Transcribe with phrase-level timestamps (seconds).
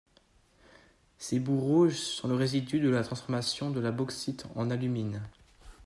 [1.19, 5.21] Ces boues rouges sont le résidu de la transformation de la bauxite en alumine.